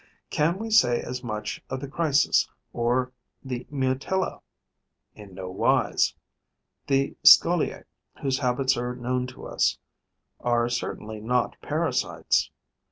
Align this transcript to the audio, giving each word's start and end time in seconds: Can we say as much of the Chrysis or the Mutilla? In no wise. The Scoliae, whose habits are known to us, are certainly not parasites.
Can 0.31 0.57
we 0.57 0.71
say 0.71 0.99
as 0.99 1.23
much 1.23 1.61
of 1.69 1.79
the 1.79 1.87
Chrysis 1.87 2.49
or 2.73 3.11
the 3.45 3.67
Mutilla? 3.71 4.41
In 5.13 5.35
no 5.35 5.51
wise. 5.51 6.15
The 6.87 7.15
Scoliae, 7.23 7.83
whose 8.19 8.39
habits 8.39 8.75
are 8.77 8.95
known 8.95 9.27
to 9.27 9.45
us, 9.45 9.77
are 10.39 10.67
certainly 10.69 11.19
not 11.19 11.55
parasites. 11.61 12.49